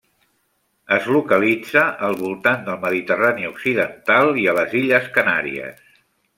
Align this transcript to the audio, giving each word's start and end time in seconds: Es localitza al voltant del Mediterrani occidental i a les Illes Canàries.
Es 0.95 1.09
localitza 1.15 1.83
al 2.07 2.17
voltant 2.23 2.65
del 2.71 2.81
Mediterrani 2.87 3.47
occidental 3.53 4.33
i 4.45 4.49
a 4.55 4.59
les 4.61 4.77
Illes 4.83 5.15
Canàries. 5.21 5.89